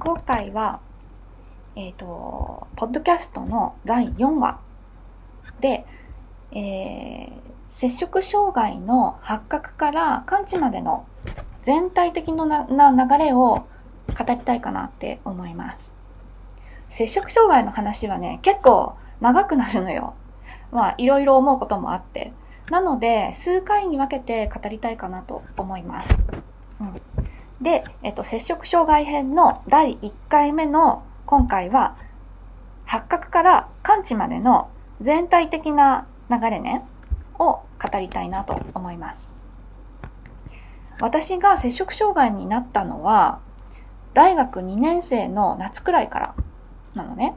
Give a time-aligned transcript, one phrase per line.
[0.00, 0.80] 今回は、
[1.76, 4.58] えっ、と、ポッドキャストの第4話
[5.60, 5.84] で、
[6.52, 7.30] えー、
[7.68, 11.06] 摂食障害の発覚から完治までの
[11.60, 13.66] 全体的な流れを語
[14.26, 15.92] りたいかなって思います。
[16.88, 20.14] 摂食障害の話はね、結構長くなるのよ。
[20.72, 22.32] まあ、いろいろ思うこともあって。
[22.70, 26.24] なので、数回に分けて語りたいかなと思います。
[26.80, 27.02] うん、
[27.60, 31.96] で、えっと、摂食障害編の第1回目の今回は、
[32.86, 34.70] 発覚から完治までの
[35.00, 36.84] 全体的な流れね、
[37.38, 39.32] を語りたいなと思います。
[41.00, 43.40] 私が摂食障害になったのは、
[44.14, 46.34] 大学2年生の夏くらいから
[46.94, 47.34] なのね。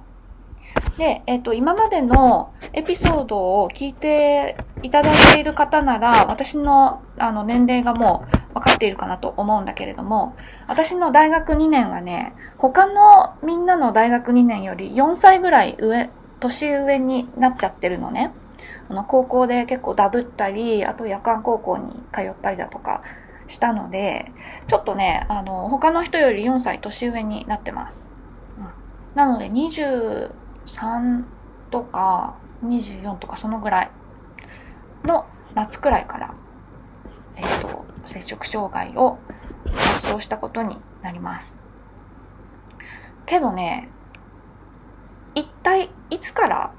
[0.98, 10.36] で、えっ、と、今までのエピソードを聞いていただいている方なら、私のあの年齢がもう分かっているかなと思うんだけれども、
[10.68, 18.32] 私の大学2年はね、他のみんなの大学2年より4歳ぐらい上、年上になっちゃってるのね。
[18.90, 23.02] あの高校で結構ダブったり、あと夜間高校に通ったりだとか
[23.48, 24.32] したので、
[24.68, 28.06] ちょっとね、あの、他の人より4歳年上になってます。
[28.58, 28.68] うん、
[29.16, 29.72] なので2
[30.68, 31.24] 23
[31.72, 33.92] とか24とかそのぐらい
[35.04, 35.26] の
[35.56, 36.34] 夏くらいから、
[37.36, 39.20] えっ、ー、と、摂食障害を
[39.76, 41.56] 発症したことになります。
[43.26, 43.90] けどね、
[45.36, 46.74] 一体いつから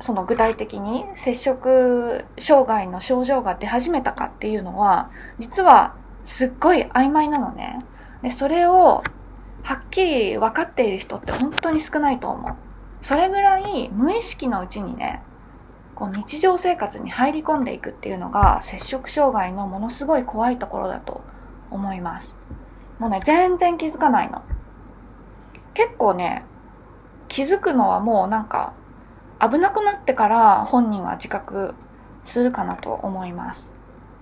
[0.00, 7.84] その具体的に摂食障害の症状が出始めたかっていうのは実はすっごい曖昧なのね。
[8.22, 9.02] でそれを
[9.62, 12.65] はっきり分かっている人って本当に少ないと思う。
[13.06, 15.22] それぐらい無意識のうちにね
[15.94, 21.20] こう日常生活に入り込んでいくっていうのが摂食障害のものすごい怖いところだと
[21.70, 22.34] 思います。
[22.98, 24.42] もうね、全然気づかないの。
[25.72, 26.44] 結構ね、
[27.28, 28.74] 気づくのはもうなんか
[29.40, 31.76] 危なくなってから本人は自覚
[32.24, 33.72] するかなと思います。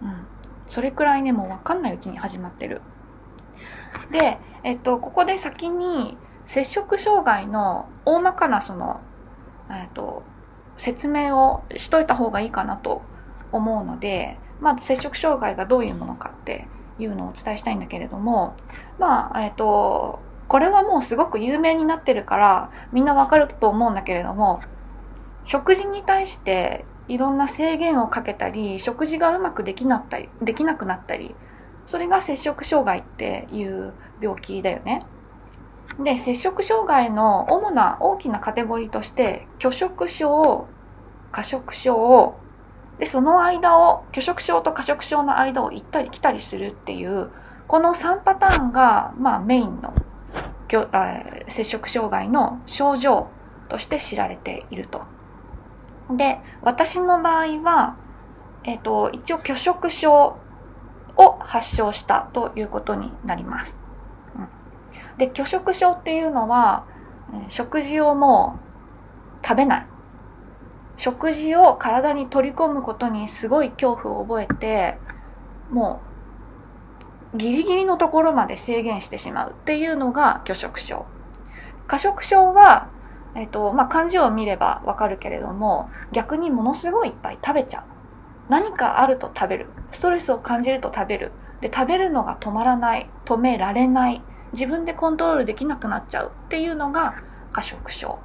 [0.02, 0.26] うん。
[0.68, 2.82] それくらいね、もうわかんないうちに始まってる。
[4.10, 9.00] で、えっと、ここで先に摂食障害の大まかなその、
[9.70, 10.22] えっと、
[10.76, 13.02] 説明をしといた方がいいかなと
[13.52, 16.66] 思うので、まず摂食障害がどういうものかって
[16.98, 18.56] いうのをお伝えしたいんだけれども、
[18.98, 24.60] まあ、えっ、と、これはもうすごく有名になってるからみんなわかると思うんだけれども、
[25.44, 31.34] 食事に対していろんな制限をかけたり、食事がうまくできなったり、できなくなったり、
[31.86, 35.04] それが摂食障害っていう病気だよね。
[35.98, 40.66] で、摂食障害の主な大きなカテゴリーとして、拒食症、
[41.30, 42.34] 過食症、
[42.98, 47.30] で、その間を、拒食症と過食症の間を行ったり来たりするっていう、
[47.66, 49.94] この3パターンが、まあメインの
[51.48, 53.28] 摂食障害の症状
[53.68, 55.02] として知られていると。
[56.10, 57.96] で、私の場合は、
[58.64, 60.36] えっ、ー、と、一応拒食症
[61.16, 63.83] を発症したということになります。
[65.18, 66.86] で拒食症っていうのは
[67.48, 68.58] 食事をも
[69.42, 69.86] う食べない。
[70.96, 74.96] 食事を体に取り込むことにすごい恐怖を覚えて
[75.70, 76.00] も
[77.34, 81.04] うギリギリのところまで制限してしまうっていうのが拒食症。
[81.88, 82.88] 過食症は、
[83.34, 87.84] えっとまあ、漢字を見ればわかるけれども逆にものすごいいっぱい食べちゃう。
[88.48, 89.66] 何かあると食べる。
[89.90, 91.32] ストレスを感じると食べる。
[91.60, 93.10] で食べるのが止まらない。
[93.24, 94.22] 止められない。
[94.54, 97.14] 自分でコントロールできなくなっちゃうっていうのが
[97.52, 98.18] 過食症。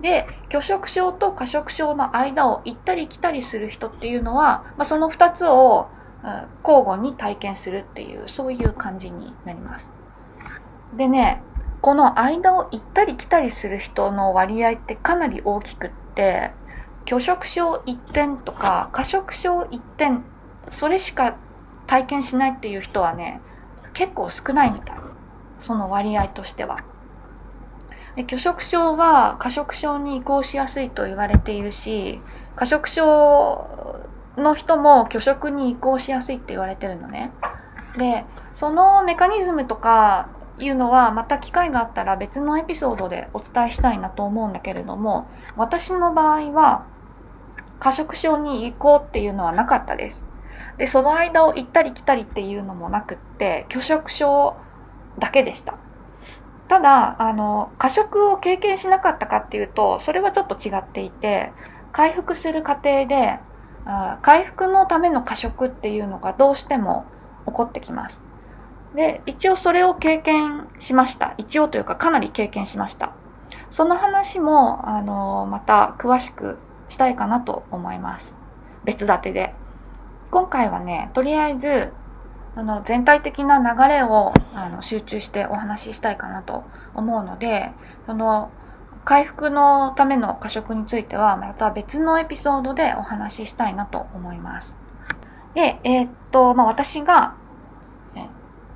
[0.00, 5.88] で拒食症と過食症の間を行ったり来たりする人っていうのは、まあ、その2つを、
[6.62, 9.88] 交互に体験するっていうそういう感じになります。
[10.94, 11.42] でね
[11.80, 16.50] この間を行ったり来たりする人の割合ってかなり大きくって
[17.06, 20.24] 拒食症1点とか過食症1点
[20.70, 21.38] それしか
[21.86, 23.40] 体験しないっていう人はね
[23.92, 24.96] 結構少ないみたい。
[25.60, 26.78] その割合としては。
[28.16, 32.20] で拒食症は過食症に移行しやすいと言われているし
[32.56, 34.00] 過食症
[34.36, 37.30] の人も拒食に移行しやすいって言われてるのね。
[37.96, 40.28] でそのメカニズムとか
[40.58, 46.86] いうのはまた機会があったら別のエピソードでお伝えしたいなと思うんだけれども私の場合は
[47.78, 50.29] 過食症に移行っていうのはなかったです。
[50.80, 54.56] でその間を行ったり来たりっていうのもなくって拒食症
[55.20, 55.78] だけでした
[56.68, 61.52] ただあの過食を経験しなかったかっていうとそれはちょっと違っていて
[61.92, 63.38] 回復する過程で
[64.22, 67.04] 回復のための過食っていうのがどうしても
[67.46, 68.20] 起こってきます
[68.94, 71.34] で、一応それを経験しました。
[71.38, 73.12] 一応というかかなり経験しました。
[73.70, 78.34] その話も、あの、また詳しくしたいかなと思います。
[78.84, 79.54] 別立てで。
[80.30, 81.92] 今回はね、とりあえず、
[82.54, 87.70] あの、全体的な流れをあの集中してお話ししたいかなと思うので、
[88.06, 88.50] その、
[89.04, 94.74] 回復のための過食については、また別のエピソードでお話ししたいなと思います。
[95.54, 97.34] で、えー、っと、まあ、私が、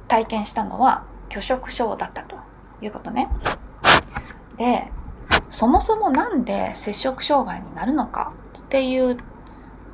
[0.08, 2.36] 体験したのは拒食症だったと
[2.82, 3.28] いうことね。
[4.58, 4.90] で、
[5.48, 9.16] そもそもなんで摂食障害になるのかっていう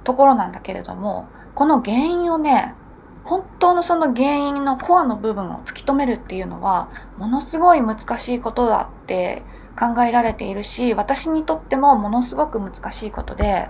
[0.05, 1.29] ところなんだけれども、
[1.61, 2.75] この原因をね、
[3.23, 9.43] 本当のその原因のコアの部分を突き止めるっていうのは、ものすごい難しいことだって
[9.79, 13.69] 考えられているし、私にとってもものすごく難しいことで、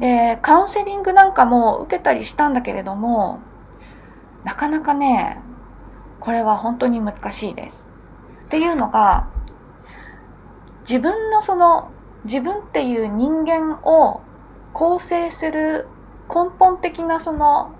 [0.00, 3.38] で、カウンセリングなんかも受けたりしたんだけれども、
[4.42, 5.40] なかなかね、
[6.18, 7.86] これは本当に難しいです。
[8.46, 9.28] っていうのが、
[10.80, 11.92] 自分のその、
[12.24, 14.20] 自分っていう人間を
[14.72, 15.86] 構成する
[16.28, 17.74] 根本的なその、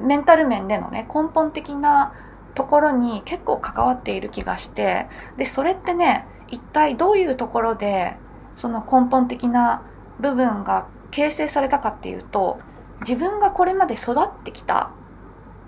[0.00, 2.12] メンタル面でのね、根本的な
[2.54, 5.06] ところに結構関わっている気がして、
[5.36, 8.16] で、それってね、一体どういうところで、
[8.56, 9.82] その根本的な
[10.20, 12.58] 部分が形成されたかっていうと、
[13.00, 14.90] 自分がこれまで育ってきた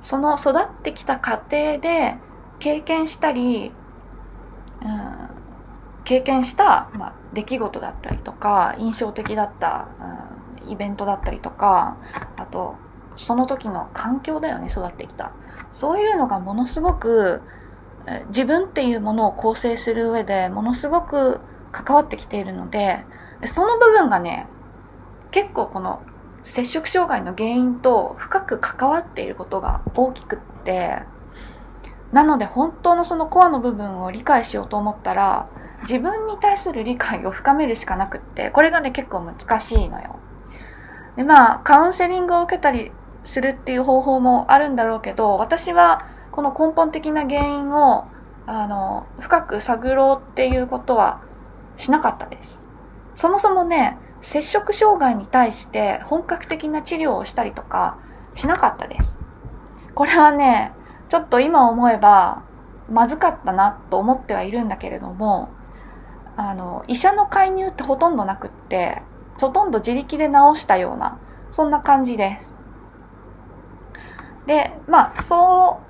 [0.07, 2.17] その育ってきた過程で
[2.59, 3.73] 経験したり、
[4.83, 5.29] うん、
[6.05, 10.36] 経験した、まあ、出来事だったりとか印象的だった、うん、
[10.69, 11.97] イベントだったりとか
[12.37, 12.77] あと
[13.17, 15.33] その時の環境だよね育ってきた。
[15.73, 17.43] そういうのがものすごく
[18.29, 21.41] 自分っていうものを構成する上でものすごく
[21.73, 23.05] 関わってきているので
[23.45, 24.47] その部分がね
[25.33, 26.03] 結構この
[26.45, 31.03] 摂食障害の原因と深く関わっていることが大きくって
[32.13, 35.51] なので本当のそのコアの部分を理解しようと思ったら
[35.83, 40.21] 自分に対する理解を深めるしかなくってこれがね結構難しいのよ。
[41.17, 42.93] でまあカウンセリングを受けたり
[43.25, 48.07] するっていう方法もあるんだろうけど私はこの根本的な原因を
[48.47, 51.23] あの深く探ろうっていうことは
[51.77, 52.61] しなかったです
[53.15, 57.99] そもそもね摂食障害に対して本格的な治療をしたりとか
[58.35, 59.19] しなかったです。
[59.95, 60.73] これはね、
[61.09, 62.43] ちょっと今思えば
[62.91, 65.49] まずかったなと思ってはいるんだけれども、
[66.37, 69.01] あの、医者の介入ってほとんどなくって、
[69.41, 71.19] ほとんど自力で治したような、
[71.51, 72.57] そんな感じです。
[74.47, 75.81] で、まあ、そ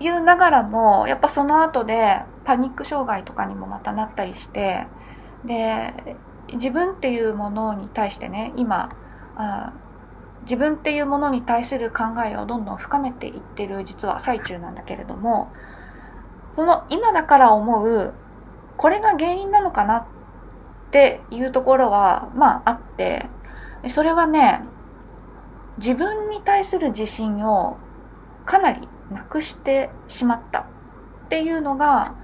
[0.00, 4.86] ういうながらも、やっぱその後でパニック障害とかにもまたなったりして、
[5.44, 6.16] で、
[6.54, 8.96] 自分っていうものに対してね今
[9.36, 9.72] あ
[10.42, 15.52] 自分っていうものに対する考えをどんどん深めていってる実は最中なんだけれども
[16.56, 18.14] その今だから思う
[18.76, 20.06] これが原因なのかな
[20.88, 23.26] っていうところはまああって
[23.90, 24.62] それはね
[25.76, 27.76] 自分に対する自信を
[28.46, 32.14] かなりなくしてしまったっていうのが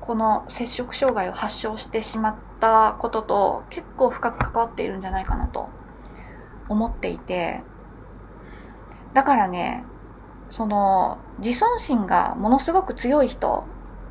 [0.00, 5.68] この摂食障害を発症してしまったことと結構深く関わっているんじゃないかなと
[6.70, 7.60] 思っていて
[9.12, 9.84] だからね
[10.48, 13.64] その自尊心がものすごく強い人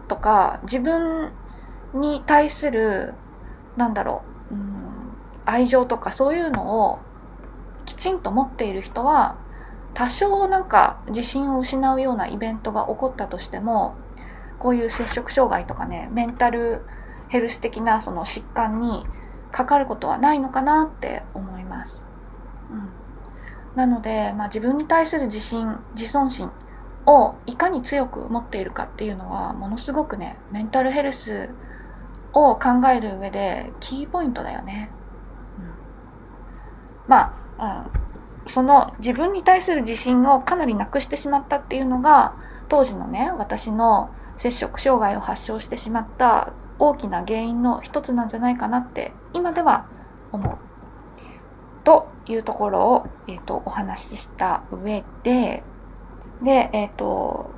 [0.07, 1.31] とか自分
[1.95, 3.15] に対する
[3.77, 5.13] なんだろう、うん、
[5.46, 7.00] 愛情とかそういうのを
[7.86, 9.38] きちんと持っている人は
[9.93, 13.96] 多少なんか自信を失うようなイベントが起こったとしても
[14.60, 16.81] こういう摂食障害とかねメンタル
[17.29, 19.05] ヘルス的なその疾患に
[19.51, 22.01] かかることはないのかなって思います。
[22.69, 22.89] うん、
[23.75, 26.51] なので、まあ、自分に対する自信自尊心
[27.05, 31.50] をいかに強く持っているかっていうのはものすごくねメンタルヘルス
[32.38, 34.89] を考える上でキーポイントだよね。
[35.60, 37.89] うん、まあ、
[38.46, 42.36] うん、その自分に対する自信をかなりなくしてしまったっていうのが
[42.70, 49.88] 当時のね私の摂食障害を発症してしまった大きな原因の一つなんじゃないかなって今では
[50.32, 50.58] 思う。
[51.84, 55.63] というところを、えーと、お話しした上で、
[56.44, 57.50] で、えっ、ー、と、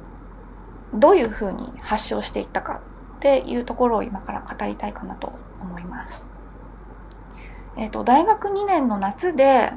[0.94, 2.80] どういうふうに発症していったか
[3.20, 6.26] っていうところを今から語りたいかなと思います。
[7.76, 9.74] えっ、ー、と、大学2年の夏で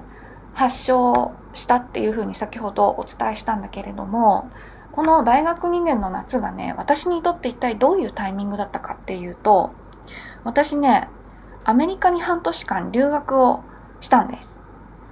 [0.55, 4.49] 発症したっていうふうに先ほどお伝えしたんだけれども、
[4.93, 9.73] この大学2年の夏がね、私にとって一体どういうタイミングだったかっていうと、
[10.45, 11.09] 私ね、
[11.65, 13.65] アメリカに半年間留学を
[14.01, 14.49] したんです。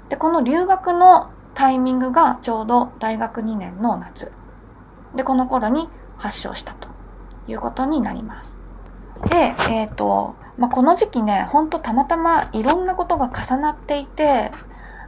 [0.09, 4.31] で、この留学のタイミングがちょうど大学2年の夏。
[5.17, 6.90] で、この頃に発症したと
[7.51, 8.53] いうことになります。
[9.29, 14.53] で、えっ、ー、と、まあ、この時期ね、ほんとたまたまいろんなことが重なっていて、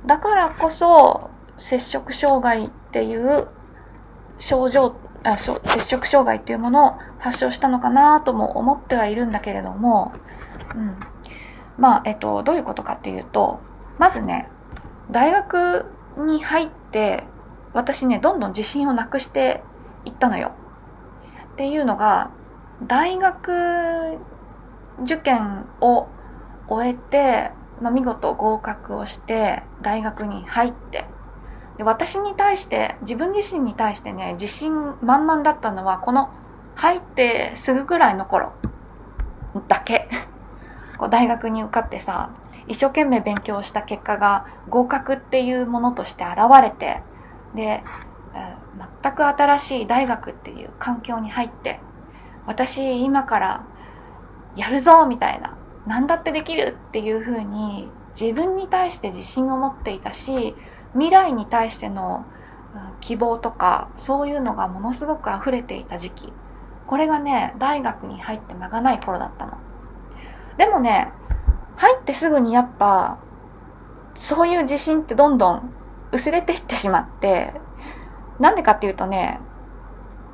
[0.06, 3.48] だからこそ、摂食障害っていう
[4.38, 4.94] 症状、
[5.24, 10.12] あ摂食障害っていうものを発症したのかなとも思ってはいるんだけれども、
[10.74, 10.96] うん。
[11.78, 13.60] まあ、えっと、どういうことかっていうと、
[13.98, 14.48] まずね、
[15.10, 17.24] 大学に入って、
[17.72, 19.62] 私ね、どんどん自信をなくして
[20.04, 20.52] いったのよ。
[21.52, 22.30] っていうのが、
[22.86, 24.18] 大学
[25.04, 26.08] 受験を
[26.68, 31.04] 終えて、まあ、見事合格をして大学に入って。
[31.78, 36.30] で私に対して自分自身に対してね自信満々だったのはこの
[36.74, 38.52] 入ってすぐぐらいの頃
[39.68, 40.08] だけ。
[40.98, 42.30] こう大学に受かってさ
[42.68, 47.02] 一生懸命勉強した結果が合格っていうものとして現れて
[47.54, 47.82] で
[49.02, 51.80] 全く新しい大学っていう環境に入って
[52.46, 53.66] 私今から
[54.56, 57.88] やるぞみたいな何だってできるっていう風に
[58.20, 60.54] 自分に対して自信を持っていたし
[60.92, 62.26] 未来に対しての
[63.00, 66.32] 希望とかそういうのがものすごく溢れていた時期。
[66.86, 69.56] これがね大学に入って間がない頃だったの。
[70.58, 71.10] でもね
[71.76, 73.18] 入ってすぐにやっぱ
[74.14, 75.72] そういう自信ってどんどん
[76.12, 77.54] 薄れていってしまって
[78.42, 79.38] なんでかっていうとね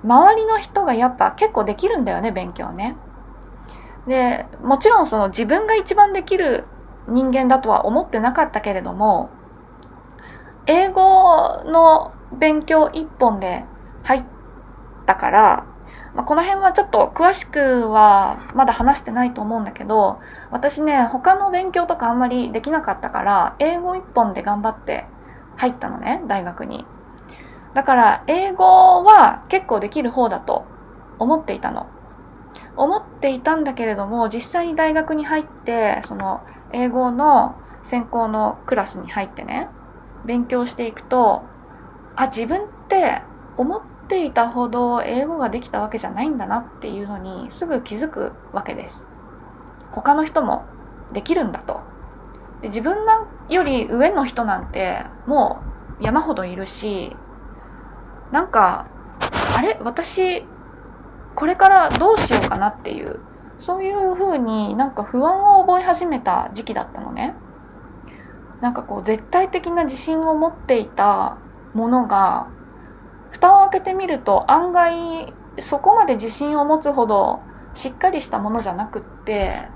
[0.03, 2.97] 周りの人がやっぱ結構できるんだよね勉強ね。
[4.07, 6.65] でもちろんその自分が一番できる
[7.09, 9.29] 人間だとは思ってなかったけれども
[10.67, 13.65] 英語の勉強一本で
[14.05, 14.25] 入っ
[15.07, 15.67] たから、
[16.15, 20.19] まあ、この辺はちょっと詳しくはまだ話してないと思うんだけど
[20.51, 25.05] 私ね他の勉強とかあんまりできなかったから英語一本で頑張って
[25.57, 26.87] 入ったのね大学に。
[27.75, 30.65] だから英語は結構できる方だと
[31.19, 31.87] 思っていたの。
[32.77, 36.41] 思っていたんだけれども実際に大学に入ってその
[36.73, 39.69] 英語の専攻のクラスに入ってね
[40.25, 41.43] 勉強していくと
[42.15, 43.23] あ自分って
[43.57, 49.07] 思っていたほど英語ができたわけじゃないんだなっていうのにすぐ気づくわけです。
[49.91, 50.65] 他の人も
[51.13, 51.81] できるんだと。
[52.63, 52.95] で自分
[53.49, 55.63] より上の人なんても
[56.01, 57.17] う山ほどいるし
[58.33, 58.87] なんか
[59.57, 59.79] あれ？
[59.83, 60.45] 私
[61.35, 63.21] これからどうしようかなっていう、
[63.59, 67.35] そういう風になんか不安を覚え始めた時期だったのね。
[68.61, 71.39] なんかこう絶対的な自信を持っていた
[71.75, 72.49] ものが、
[73.31, 77.41] 蓋を開けてみると案外そこまで自信を持つほど
[77.75, 79.69] しっかりしたものじゃなくって、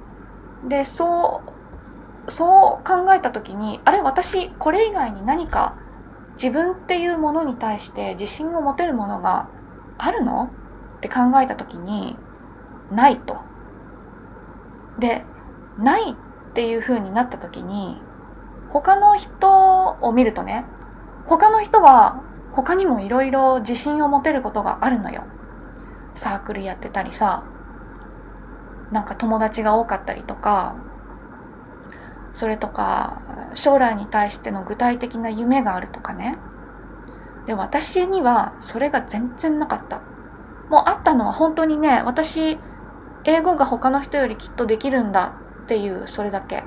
[0.69, 1.43] で、そ
[2.27, 4.01] う、そう考えた時に、あれ？
[4.01, 5.77] 私これ以外に何か
[6.35, 9.49] 自分っていうものに対して自信を持てるものが
[9.99, 10.51] あるの？
[10.99, 12.17] って考えた時に
[12.91, 13.39] ないと。
[14.99, 15.25] で
[15.79, 16.15] ないっ
[16.55, 18.01] ていう風になった時に
[18.71, 20.65] 他の人を見るとね
[21.27, 22.23] 他の人は
[22.53, 25.25] 他にもいろいろ自信を持てることがあるのよ。
[26.15, 27.45] サークルやってたりさ
[28.91, 30.77] なんか友達が多かったりとか
[32.35, 33.23] それとか
[33.55, 36.39] 将来に対しての具体的な夢があるとかね
[37.47, 40.01] で私にはそれが全然なかった
[40.73, 42.59] もうあったのは本当にね、私、
[43.25, 45.35] 英語が他の人よりきっとできるんだ
[45.65, 46.65] っていう、それだけ。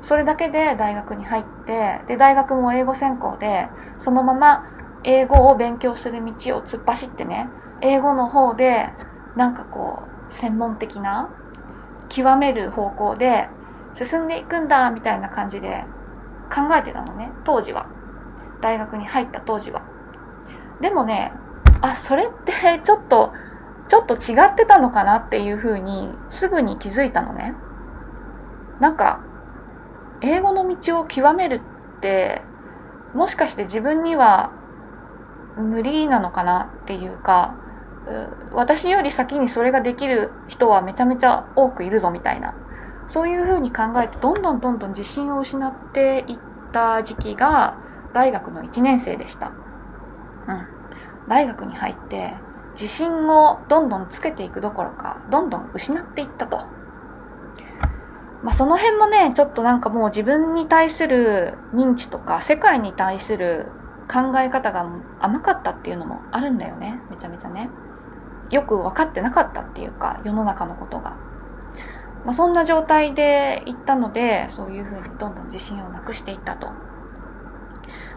[0.00, 3.68] それだけで大学に入って、で、大学も英語専攻で、
[3.98, 4.66] そのまま
[5.04, 7.50] 英語を勉強する道を突っ走ってね、
[7.82, 8.88] 英語の方で、
[9.36, 11.28] なんかこう、専門的な、
[12.08, 13.48] 極める方向で
[13.94, 15.84] 進んでいくんだ、みたいな感じで
[16.52, 17.86] 考えてたのね、当時は。
[18.60, 19.82] 大学に入った当時は。
[20.80, 21.32] でもね、
[21.80, 23.32] あそれってちょっと
[23.88, 27.54] ちょっと違ってたのかなっていうふうにすぐに気づいたのね
[28.80, 29.20] なんか
[30.22, 31.60] 英語の道を極める
[31.98, 32.42] って
[33.14, 34.52] もしかして自分には
[35.56, 37.56] 無理なのかなっていうか
[38.52, 42.54] 私より先にそれができる人はめちゃめちゃ多くいるぞみたいな
[43.08, 46.38] そういうふうに考えてどんどんどんどん自信を失っていっ
[46.72, 47.78] た時期が
[48.12, 49.48] 大学の1年生でした。
[49.48, 49.50] う
[50.52, 50.66] ん。
[51.28, 52.34] 大学に入って
[52.74, 56.66] 自信をどんどんつけていくどころかどんどん失っていったと。
[58.42, 63.68] まあ、その辺もねちょっとなんかもう自分に対する認知とか世界に対する
[64.06, 64.86] 考え方が
[65.18, 67.70] 甘かったっていうのもあるんだよねめちゃめちゃね。
[68.50, 71.16] よく分かってなかったっていうか世の中のことが。
[72.24, 76.68] まあ、そんな状態で行ったのでそういうふうにどんどん自信をなくしていったと。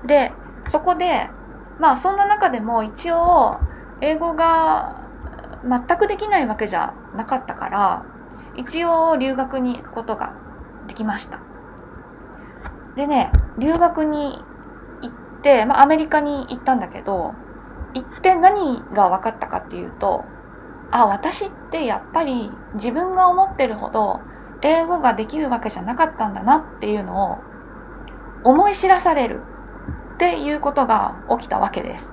[0.05, 0.31] で
[0.67, 1.29] そこで
[1.79, 3.59] まあそんな中でも一応
[4.01, 5.07] 英語が
[5.63, 8.05] 全くできないわけじゃなかったから
[8.55, 10.33] 一応留学に行くことが
[10.87, 11.39] できました
[12.95, 14.39] でね留学に
[15.01, 17.33] 行って、まあ、アメリカに行ったんだけど
[17.93, 20.25] 行って何が分かったかっていうと
[20.91, 24.21] あ私ってやっぱり自分が思ってるほど
[24.61, 27.37] 英語ができるわけじゃなかったんだなっていうのを
[28.43, 29.41] 思い知らされる。
[30.17, 32.11] っていうことが起きたわけです。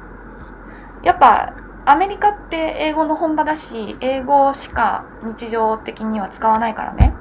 [1.03, 1.55] やっぱ
[1.87, 7.15] アメリカって英語の本場だし英語しか日常的には使わないからね。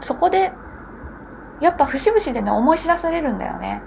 [0.00, 0.52] そこで
[1.62, 3.82] やっぱ節々でね思い知らされるんだよね。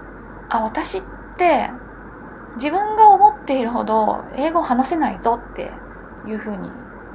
[0.48, 1.02] あ私っ
[1.36, 1.70] て
[2.56, 5.70] 自分が思っているほど英語話せないぞって
[6.28, 6.70] いうふうに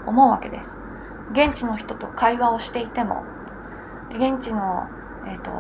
[0.06, 0.84] 思うわけです。
[1.32, 3.24] 現地の人と会話をしていても
[4.12, 4.88] 現地の、
[5.28, 5.52] えーと、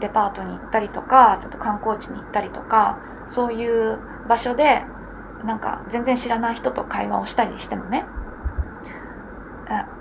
[0.00, 2.98] デパートに行ったりとかちょっと観光地に行ったりとか
[3.30, 4.82] そういう場所で
[5.44, 8.04] なんか全然知らない人と会話をしたりしてもね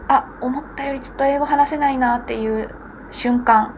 [0.08, 2.70] あ思ったよりちょっと英語話せないなっていう
[3.12, 3.76] 瞬間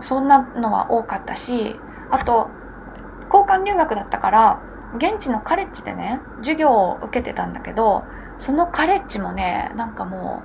[0.00, 1.76] そんなのは多かったし
[2.10, 2.48] あと
[3.32, 4.62] 交換留学だったから
[4.96, 8.04] 現地のカレッジでね授業を受けてたんだけど
[8.38, 10.42] そのカレッジもねなんかも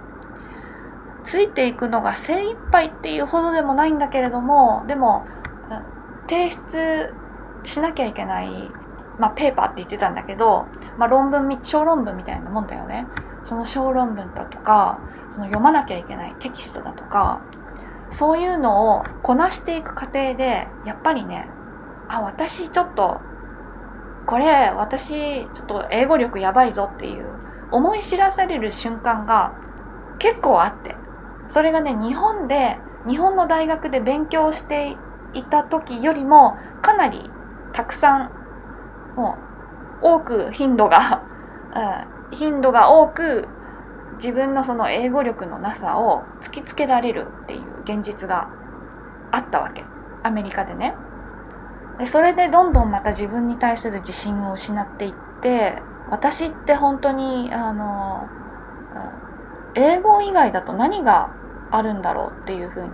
[1.23, 5.25] うついていくのが精一杯っていうほどでもないんだけれどもでも
[6.27, 7.13] 提出
[7.63, 8.71] しなきゃいけない、
[9.19, 10.65] まあ、ペーパーって言ってたんだけど、
[10.97, 13.05] まあ、論文小論文みたいなもんだよね。
[13.43, 14.99] その小論文だとか
[15.31, 17.41] その読まなきゃいけないテキストだとか
[18.11, 21.47] そういうのをこなしていく過程でやっぱりね
[22.07, 23.19] あ私ちょっと
[24.31, 25.09] これ私
[25.53, 27.25] ちょっと英語力やばいぞっていう
[27.69, 29.53] 思い知らされる瞬間が
[30.19, 30.95] 結構あって。
[31.49, 32.77] それがね日本で
[33.09, 34.95] 日本の大学で勉強して
[35.33, 37.29] いた時よりもかなり
[37.73, 38.31] たくさん
[39.17, 39.37] も
[40.01, 41.23] う多く頻度が、
[42.31, 43.49] うん、頻度が多く
[44.15, 48.47] 自分のその英語力のなさを突きつけられるっていう現実が
[49.31, 49.83] あったわけ。
[50.23, 50.95] アメリカでね。
[52.01, 58.27] でそれでどんどんまた自分に対する自信を失っていって私って本当にあの
[59.75, 61.29] 英語以外だと何が
[61.69, 62.89] あるんだろうっていうふうに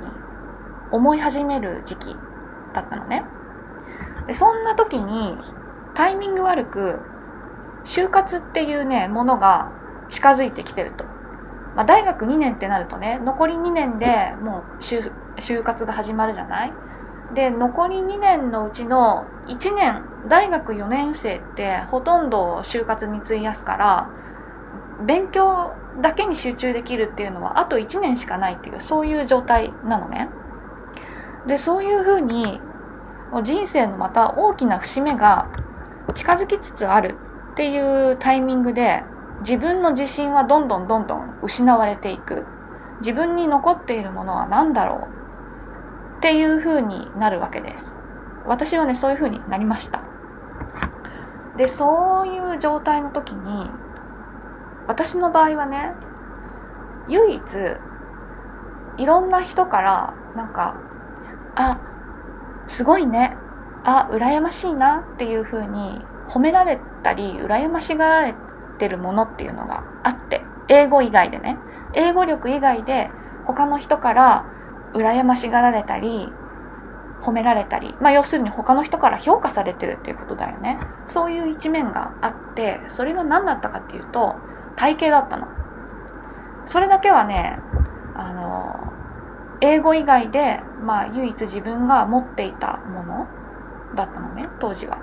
[0.92, 2.16] 思い始める時期
[2.74, 3.24] だったのね。
[4.28, 5.38] でそんな時に
[5.96, 7.00] タイミング悪く
[7.86, 9.72] 就活っていうねものが
[10.10, 11.06] 近づいてきてると、
[11.78, 16.74] まあ、大学2年ってなるとね残り2年でもう就活が始まるじゃない？
[17.34, 24.10] で残り2年のうちの1年大学4年生ってほとんど就活に費やすから
[25.06, 30.30] 勉強だけに集中できるっていうのはあと1年しかないっていうそういう状態なのね。
[31.48, 32.60] でそういうふうに
[33.44, 35.48] 人生のまた大きな節目が
[36.16, 37.18] 近づきつつある
[37.54, 39.04] っていうタイミングで
[39.42, 42.46] 自分の自信はどんどんどんどん失われていく。
[43.02, 45.27] 自分に残っているものは何だろう。
[46.28, 47.86] っていう風になるわけです。
[48.46, 50.04] 私はねそういう風になりました。
[51.56, 53.70] でそういう状態の時に
[54.90, 55.94] 私の場合はね
[57.08, 57.42] 唯一
[58.98, 60.76] いろんな人からなんか
[61.56, 61.80] あ
[62.68, 63.38] すごいね。
[63.86, 65.08] あ羨ましいな。
[65.14, 68.36] っていう風に褒められたり羨ましがられ
[68.80, 71.58] てるものっていうのがあって英語以外でね。
[71.94, 73.12] 英語力以外で
[73.46, 74.57] 他の人から
[74.98, 76.30] 羨ましがられたり
[77.22, 80.78] 褒められたり、まあ、要するに他の人から評価されてるっていうことだよね。
[81.08, 84.36] そういう一面があってそれが何だったかっていうと
[84.76, 85.48] 体型だったの。
[86.66, 87.60] それだけはね
[88.16, 88.94] あの
[89.62, 93.28] 英語以外で、まあ、唯一自分が持っていたもの
[93.96, 95.00] だったのね当時は。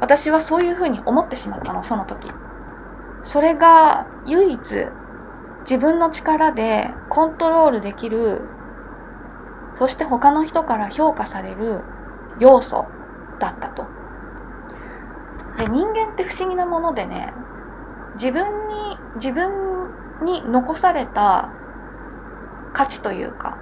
[0.00, 2.30] 私はそういうふうに思ってしまったのその時。
[3.24, 4.86] それが唯一
[5.62, 8.42] 自分の力でコントロールできる
[9.78, 11.82] そして他の人から評価される
[12.40, 12.86] 要素
[13.40, 13.86] だったと。
[15.56, 17.32] で人間って不思議なものでね
[18.14, 19.90] 自分に自分
[20.24, 21.50] に残された
[22.72, 23.58] 価値というか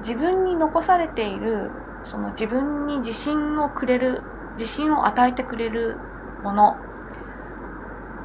[0.00, 1.70] 自分に残されている
[2.04, 4.22] その自分に自信をくれる
[4.58, 5.96] 自信を与えてくれる
[6.42, 6.76] もの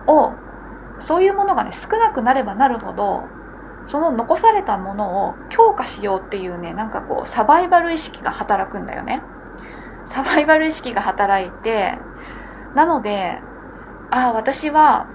[0.07, 0.33] を
[0.99, 3.23] そういうものがね少なくなればなるほど
[3.85, 9.21] その残されたものを強化しようっていうねなんかこうサバイバル意識が働くんだよね。
[10.05, 11.97] サバイバル意識が働いて
[12.75, 13.39] なので
[14.09, 15.07] ああ私は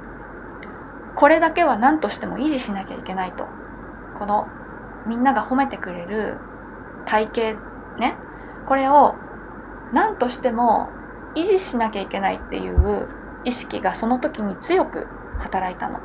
[1.16, 3.46] これだけは何としても維持しなきゃいけないと。
[4.18, 4.46] この
[5.06, 6.36] みんなが褒めてくれる
[7.06, 8.16] 体型ね。
[8.66, 9.14] これを
[9.92, 10.90] 何としても
[11.34, 13.08] 維持しなきゃいけないっていう
[13.44, 15.06] 意識がその時に強く
[15.38, 16.00] 働いたの。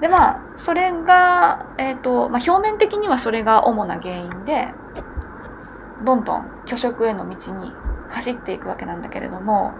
[0.00, 4.68] でまあそれが、えーとまあ、表面的にはそれが主な原因で
[6.04, 7.72] どんどん虚食への道に
[8.08, 9.72] 走っていくわけなんだけれども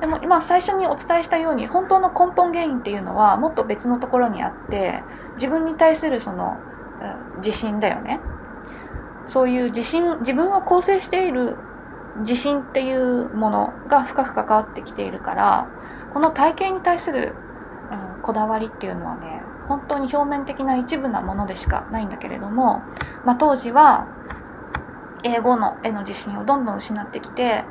[0.00, 5.02] でも今最初にお伝えしたように本当の根本原因っていうのはもっと別のところにあって
[5.34, 6.58] 自分に対するその
[7.42, 8.20] 自信だよね。
[9.26, 11.56] そういう自信自分を構成している
[12.20, 15.68] 自信っていうものが深く関わってきているから
[16.14, 17.34] この体型に対する、
[18.16, 19.37] うん、こだわりっていうのはね
[19.68, 22.82] 本当に表面的な一部なものでしかないんだけれども、
[23.24, 24.08] まあ、当時は
[25.22, 27.64] 英語のへの自信をどんどん失ってきて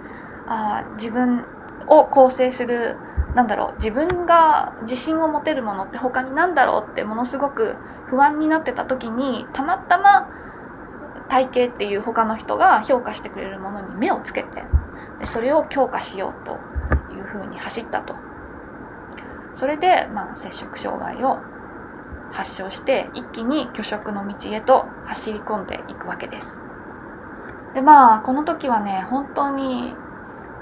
[0.47, 1.45] あ自分
[1.87, 2.97] を構成する
[3.35, 7.75] なんだろう自分が自信を持てるものって他に何だろうってものすごく
[8.09, 10.29] 不安になってた時にたまたま
[11.29, 14.63] 体型っていう他の人が評価してくれるものに目をつけて
[15.19, 18.15] でそれを強化しようというふうに走ったと。
[19.55, 21.39] それで、まあ、摂食障害を
[22.31, 26.51] 発症して一気に拒食の道へと走り込んでいくわけです。
[27.73, 29.93] でまあこの時はね本当に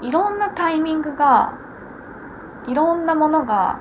[0.02, 1.58] いろんなタイミングが
[2.66, 3.80] いろんなものが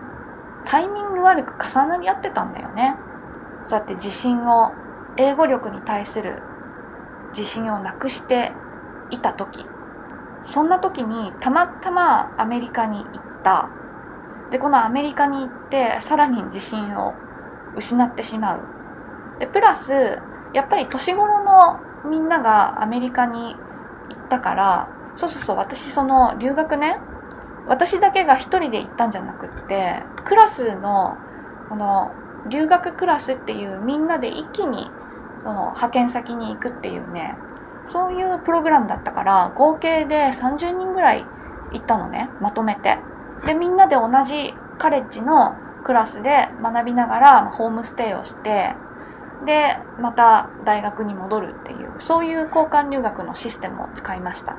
[0.66, 2.96] タイミング悪く重なり合ってたんだよね。
[3.66, 4.72] そうやって自信を
[5.18, 6.42] 英語力に対する
[7.36, 8.52] 自信をなくして
[9.10, 9.66] いた時。
[10.44, 13.08] そんな時にたまたまアメリカに行っ
[13.44, 13.70] た。
[14.52, 17.16] でこのアメリカに行ってさらに自信を
[17.78, 18.60] 失ってしまう。
[19.40, 19.92] でプラス
[20.54, 23.56] やっぱり年頃のみんながアメリカに行
[24.26, 26.98] ったからそうそうそう私その留学ね
[27.68, 31.18] 私だけが一人で行ったんじゃなくってクラスの
[31.70, 32.12] この
[32.50, 34.90] 留学クラスっていうみんなで一気に
[35.44, 37.36] その派遣先に行くっていうね
[37.86, 41.26] そういうプログラムだったから合計で30人ぐらい
[41.72, 42.98] 行ったのねまとめて。
[43.46, 48.76] でみんなで同じカレッジのクラスで学びながらホームステイをして
[49.46, 54.58] でまた大学に戻るっていうそういう交換留学のシステムを使いました。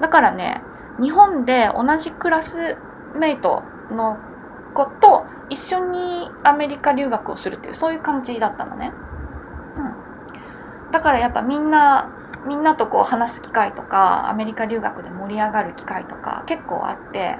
[0.00, 0.60] だからね
[1.00, 2.76] 日本で同じクラス
[3.18, 4.18] メイトの
[4.74, 8.92] 子と一緒にアメリカ留学をするっていうそういう感じだったのね、
[9.76, 12.10] うん、だからやっぱみんな
[12.46, 17.38] みんなとこう話す機会とかアメリカ留学で盛り上がる機会とか結構あって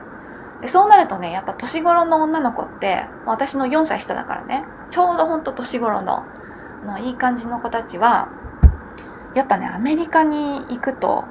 [0.64, 6.24] でそうなるとねやっぱ年頃の女の子って私の4歳下だからねちょうどほんと年頃の
[6.86, 8.30] のいい感じの子たちは
[9.34, 11.24] やっぱねアメリカに行くと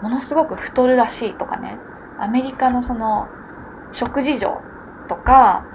[0.00, 1.76] ものすごく太るらしいとかね
[2.18, 3.28] アメリカのその
[3.92, 4.62] 食事情
[5.10, 5.66] とか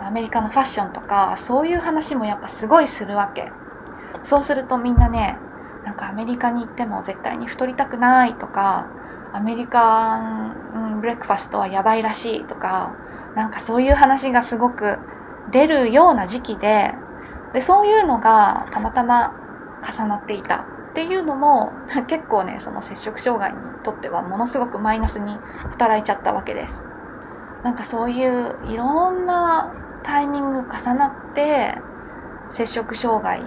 [0.00, 3.50] アメリカのファッションとかそういう話もやっぱすごいするわけ。
[4.22, 5.36] そうするとみんなね
[5.84, 8.86] なんかアメリカに行っても絶対に太りたくないとか
[9.36, 12.96] アメリカンブレックファストはやばいらしいとか
[13.34, 14.98] なんかそういう話がすごく
[15.52, 16.94] 出るような時期で
[17.52, 19.34] でそういうのがたまたま
[19.86, 21.72] 重なっていたっていうのも
[22.08, 25.38] 結構ねその摂食障害にとってはものすごくマイナスに
[25.70, 26.86] 働いちゃったわけです。
[27.62, 29.70] なんかそういういろんな
[30.02, 31.76] タイミング重なって
[32.48, 33.42] 摂食障害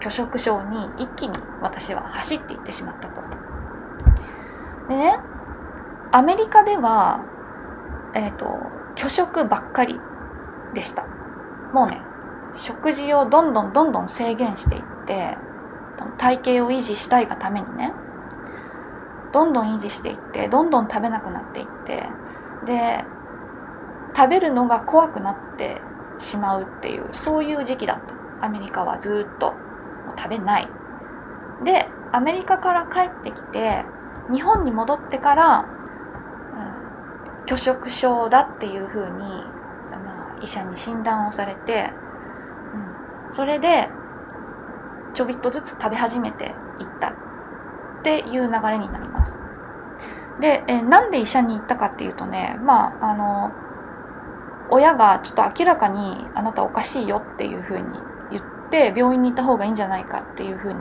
[0.00, 3.39] 拒食症に一気に私は走っていってしまったと。
[4.90, 5.18] でね
[6.12, 7.24] アメリカでは
[8.14, 8.44] えっ、ー、と
[8.96, 9.98] 拒食ばっかり
[10.74, 11.06] でした。
[11.72, 12.02] もうね
[12.56, 15.38] 食事をどんどんどんどん制限していって
[16.18, 17.92] 体型を維持したいがためにね
[19.32, 22.08] どんどん維持していってどんどん食べなくなっていって
[22.66, 23.04] で
[24.16, 25.80] 食べるのが怖くなって
[26.18, 28.20] しまうっていうそういう時期だった。
[28.44, 29.54] アメリカはずっと
[30.16, 30.68] 食べない。
[31.62, 33.84] でアメリカから帰ってきて
[34.32, 35.66] 日本に戻ってから、
[37.42, 39.18] うん、拒食症だっていうふうに、
[39.90, 41.90] まあ、医者に診断をされて、
[43.28, 43.88] うん、それで
[45.14, 46.52] ちょびっとずつ食べ始めていっ
[47.00, 47.12] たっ
[48.02, 49.36] ていう流れになります。
[50.40, 53.52] でえなんで医者に行ったかっていうとねまああの
[54.70, 57.84] 親がちょっと明らかにあなたおかしいよっていうふうに
[58.30, 60.78] 言って病院に行った方がいいんじゃないかっていうふうに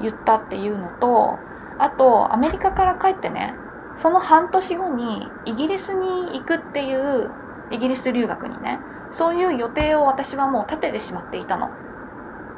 [0.00, 1.38] 言ったっていうのと
[1.78, 3.54] あとアメリカから帰ってね
[3.96, 7.30] その半年後にイギリスに行くっていう
[7.70, 8.78] イギリス留学にね
[9.10, 11.70] そういう予定を私はもう立ててしまっていたの。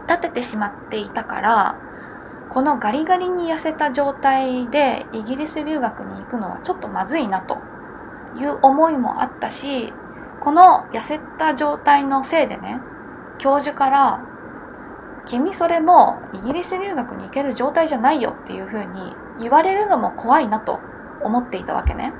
[0.08, 1.78] 立ててしまっていたから
[2.48, 7.58] このガリガリに痩せた状態でイギリス留学に行くのはちょっとまずいなと
[8.38, 9.92] いう思いもあったし
[10.40, 12.80] この痩せた状態のせいでね
[13.38, 14.20] 教授から
[15.26, 20.80] 君それもイギリス留学に行ける状態じゃないよっていうふうに言われるのも怖いなと
[21.22, 22.12] 思っていたわけね。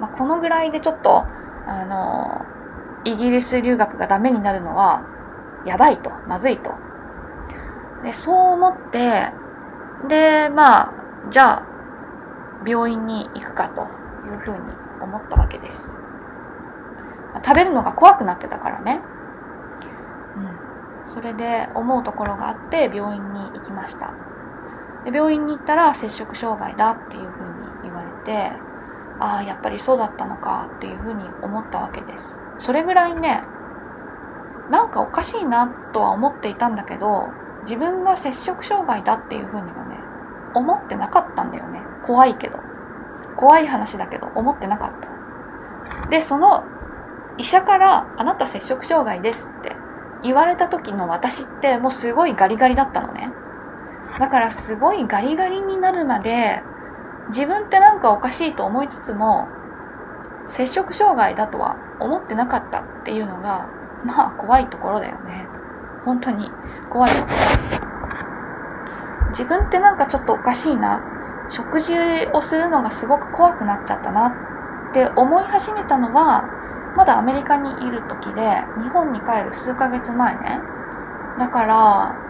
[0.00, 1.24] まあ、このぐらいでちょっと
[1.66, 2.44] あの
[3.04, 5.06] イギリス留学がダメになるのは
[5.64, 6.72] やばいとまずいと。
[8.02, 9.32] でそう思って
[10.08, 10.92] でまあ
[11.30, 11.76] じゃあ
[12.66, 13.82] 病院に行くかと
[14.28, 14.58] いうふうに
[15.00, 15.90] 思ったわけです、
[17.32, 19.00] ま、食べるのが怖くなってたからね。
[21.16, 24.12] それで思うところがあって病院に行きました。
[25.06, 28.52] で病院に行ったら摂食障害だっていうふうに言われて
[29.18, 32.38] ああやっぱりそうだったのかっていうふうに思ったわけです。
[32.58, 33.42] それぐらいね
[34.70, 37.28] なんかおかしいなとは思っていたんだけど
[37.62, 39.96] 自分が摂食障害だっていうふうにはね
[40.54, 41.80] 思ってなかったんだよね。
[42.04, 42.58] 怖いけど。
[43.36, 44.92] 怖い話だけど思ってなかっ
[46.04, 46.08] た。
[46.10, 46.64] でその
[47.38, 49.76] 医者から「あなた摂食障害です」って
[50.26, 53.32] 言われた時の私ってもうすごいガリガリだったのね。
[54.18, 56.62] だからすごいガリガリになるまで
[57.28, 59.46] 自分ってなんかおかしいと思いつつも
[60.48, 63.68] 摂食障害だとは思ってなかったっていうのが
[64.04, 65.46] まあ怖いところだよね。
[66.04, 66.50] 本当に。
[66.90, 67.36] 怖いところ。
[69.30, 71.02] 自分ってなんかちょっとおかしいな。
[71.50, 71.94] 食事
[72.32, 74.26] をするのがすごく怖くなっちゃったな
[74.90, 76.44] って思い始めたのは
[76.96, 80.66] まだアメリカにいる時で日本に帰る数ヶ月前ね。
[81.36, 82.22] だから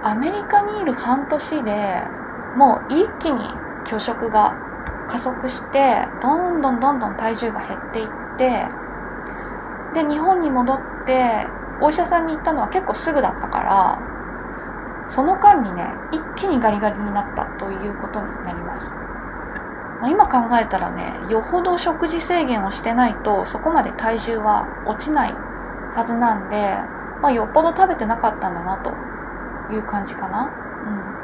[0.00, 2.10] アメリカにいる半年で
[2.54, 4.60] もう一気に拒食が
[5.06, 8.76] 加速してどんどんどんどん体重が減っていって
[9.92, 14.06] で日本に戻ってお医者さんに行ったのは結構すぐだったから
[15.08, 19.00] その間にね一気にガリガリになったということになります、
[20.00, 26.56] まあ、今考えたらねよほど食事制限をしてないとそこまで体重は落ちないはずなんで、
[27.20, 28.90] まあ、よっぽど食べてなかったんだなと
[29.74, 30.50] いう感じかな、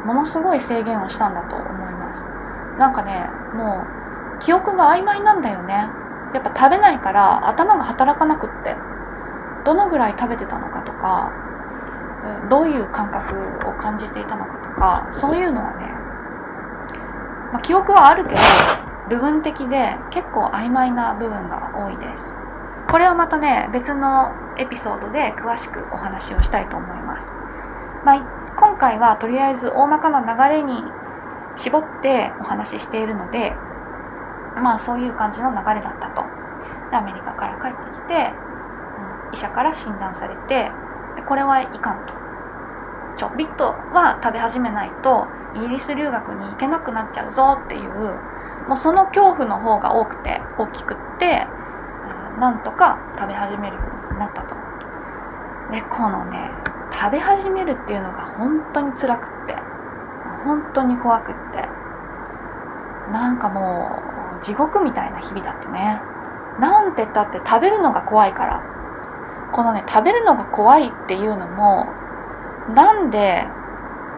[0.02, 2.20] うん、ものすごい制限をしたんだと思います。
[2.78, 3.84] なんかねも
[4.40, 5.88] う記憶が曖昧なんだよね。
[6.34, 8.76] やっぱ食べないから頭が働かなくって
[9.64, 11.30] どのぐらい食べてたのかとか
[12.50, 13.34] どういう感覚
[13.68, 15.93] を感じていたのかとかそういうのはね、
[17.54, 18.40] まあ、記憶はあるけど
[19.08, 22.24] 部分的で結構曖昧な部分が多いです。
[22.90, 27.28] これはまたね別のエピソードで詳しくお話をしたいと思います、
[28.04, 30.82] まあ、今回はとりあえず大まかな流れに
[31.56, 33.52] 絞ってお話ししているので
[34.60, 36.22] まあそういう感じの流れだったと。
[36.90, 38.32] でアメリカから帰ってきて、
[39.30, 40.70] うん、医者から診断されて
[41.26, 42.12] これはいかんと。
[43.16, 47.90] ちょびっとは食べ始めないとイギリス留学に行けなくなっちゃうぞっていう
[48.68, 51.46] もうその恐怖の方が多くて大きくって
[52.38, 54.54] なんとか食べ始めるようになったと。
[55.72, 56.50] でこのね
[56.92, 59.54] 食べ始めるっていうのが本当に辛くって
[60.44, 61.68] 本当に怖くって
[63.12, 64.02] なんかも
[64.40, 66.00] う地獄みたいな日々だってね。
[66.58, 68.62] なんてったって食べるのが怖いから。
[69.52, 71.86] このね、食べるのが怖いっていうのも、
[72.74, 73.46] なんで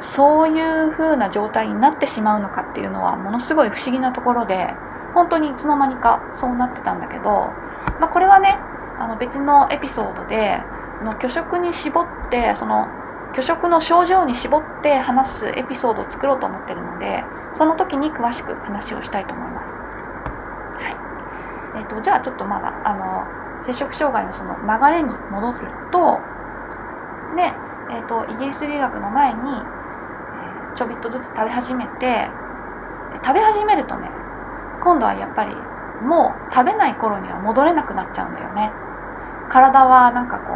[0.01, 4.69] そういう風な状態になってしまうのかっていうのはものすごい不思議なところで、
[5.15, 7.51] 本当にいつの間にかそうなってたんだけど、
[8.01, 8.59] まあ、これはね、
[8.99, 10.61] あの別のエピソードで、
[11.03, 12.89] の拒食に絞って、その
[13.35, 17.23] 拒食の症状に絞って話すエピソードを作ろうと思ってるので、
[17.57, 19.75] その時に詳しく話をしたいと思います。
[20.83, 20.91] は
[21.77, 21.81] い。
[21.81, 25.59] え、ー、と、じゃあちょっとまだ、あの、摂食障害のその流れに戻る
[25.91, 26.21] と
[27.37, 27.53] で、
[27.91, 29.41] えーと、イギリス留学の前に、
[30.77, 32.29] ちょびっとずつ食べ始めて
[33.25, 34.11] 食べ始めるとね
[34.83, 35.55] 今度はやっぱり
[36.05, 38.71] もう食べない頃には戻れなくなっちゃうんだよね。
[39.49, 40.53] 体はなんかこ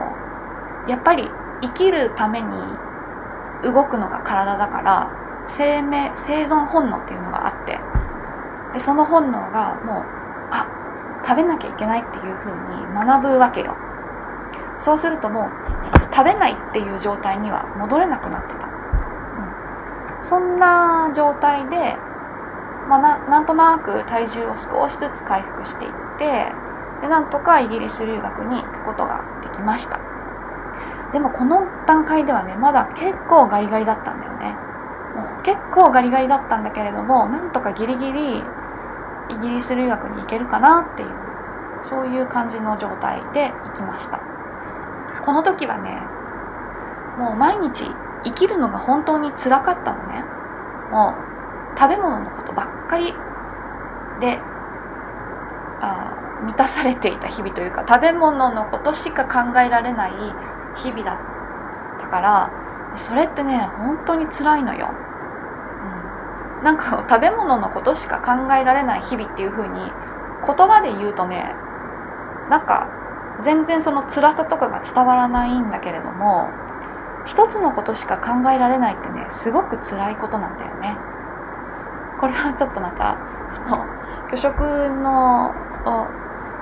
[0.87, 1.31] うやっぱり
[1.63, 2.49] 生きるために
[3.65, 5.11] 動くのが体だから
[5.49, 7.79] 生命生存本能っていうのがあって
[8.79, 10.05] でその本能がもう
[10.51, 10.67] あ
[11.25, 13.77] 食べなきゃいけないっていう風に学ぶわけよ。
[14.79, 15.51] そうするともう
[16.15, 18.70] 食べないっていう状態には戻れなくなってた、
[20.23, 21.97] そんな状態で、
[22.89, 26.53] まあ、ななんとなく体重を少しずつ回復していって
[27.03, 29.99] でなんとかイギリス留学に行くことができました。
[31.13, 34.57] でもこの段階ではねまだ結構ガリガリだったんだよね。
[35.17, 41.09] もう結構ガリガリだったんだけれどもなんとかギリギリイギリス留学に行けるかなっていう
[41.89, 44.21] そういう感じの状態で行きました。
[45.25, 46.01] この時はね
[47.19, 47.85] もう毎日
[48.25, 50.10] 生きるのが本当につらかったの
[50.91, 51.15] も
[51.75, 53.15] う食べ物のことばっかり
[54.21, 54.39] で
[55.81, 60.13] あ満たされていた日々というか食べ物のことしか考えられない
[60.77, 62.51] 日々だったから
[62.99, 64.89] それってね本当に辛いのよ。
[66.59, 66.65] うん。
[66.65, 69.81] なんか食べ物のことしか考えられない日々っていう風に
[70.45, 71.55] 言葉で言うとね
[72.49, 72.89] なんか
[73.45, 76.49] 全然その辛さとかが伝わらないんだけれども
[77.27, 80.97] 一つのことしか考えられないってねすごく辛いことなんだよね。
[82.21, 83.17] これはちょっとまた
[83.55, 83.87] その
[84.29, 85.55] 虚食の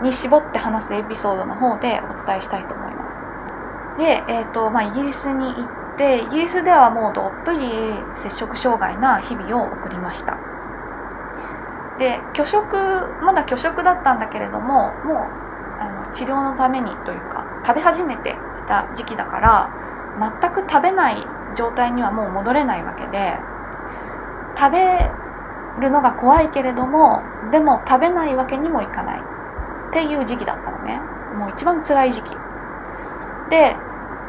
[0.03, 3.99] に絞って話すエピソードの方でお伝えしたいと思います。
[3.99, 7.59] で、えーとまあ、イギリスに行ってイギリスではもうどっぷり
[8.17, 10.39] 摂食障害な日々を送りました。
[11.99, 12.77] で拒食
[13.25, 15.17] まだ拒食だったんだけれどももう
[15.81, 18.35] あの治療のためにというか食べ始めてい
[18.69, 19.71] た時期だから
[20.19, 21.27] 全く食べない
[21.57, 23.39] 状態にはもう戻れないわけで
[24.57, 25.11] 食べ
[25.81, 29.21] るのが怖いけれどもでも食べないわけにもいかない。
[29.89, 31.01] っていう時期だったのね。
[31.35, 32.31] もう一番辛い時期。
[33.51, 33.77] で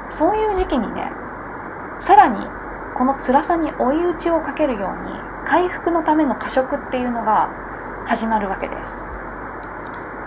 [0.10, 1.12] そういう時期にね
[2.00, 2.48] さらに
[2.96, 5.14] この辛さに追い打ちをかけるように
[5.46, 7.50] 回復のための過食っていうのが
[8.06, 8.80] 始まるわけです。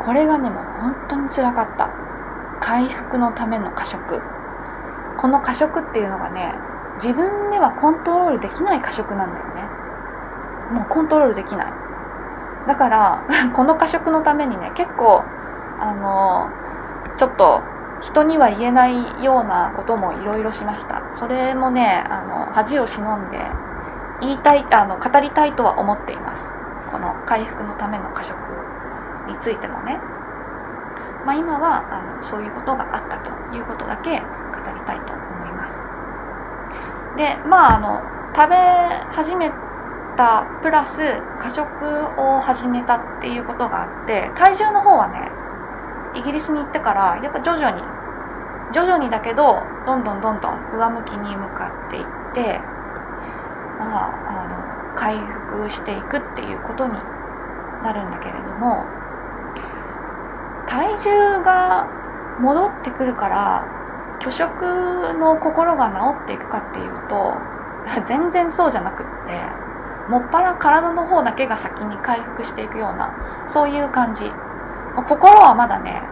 [0.05, 1.90] これがねもう本当につらかった。
[2.61, 4.20] 回復のための過食。
[5.22, 6.52] この過食っていうのがね
[7.00, 9.62] 自分ではコントロールできない過食なんだよね。
[10.74, 11.72] もうコントロールできない。
[12.66, 13.22] だから
[13.54, 15.22] この過食のためにね結構
[15.80, 16.50] あの
[17.16, 17.62] ちょっと
[18.00, 21.02] 人には言えないようなこともいろいろしました。
[21.14, 23.38] それもねあの恥を忍んで
[24.20, 26.52] 言いたいあの語りたいとは思っています。
[26.90, 28.37] この回復のための過食
[29.28, 30.00] についてもね、
[31.24, 34.11] まあ、今はあのそういうことがあったということだけ
[34.52, 35.87] 語りたいと思います。
[37.14, 38.56] でまああの食べ
[39.11, 39.50] 始め
[40.16, 41.00] たプラス
[41.38, 45.38] 過食を始めたっていうことがあって体重の方はね
[46.12, 47.82] イギリスに行ってからやっぱ徐々に
[48.70, 52.70] 徐々にだけどどんどんどんどん上向きに向かっていって
[53.78, 56.92] まああの回復していくっていうことに
[57.80, 59.01] なるんだけれども
[60.72, 61.87] 体重が
[62.40, 67.35] 戻ってくるから拒食の心が治っていくかっていうと
[68.08, 69.12] 全然そうじゃなくって
[70.08, 73.12] もっぱら体の方だけが先に回復していくような
[73.48, 74.32] そういう感じ。
[74.94, 76.02] 心はまだね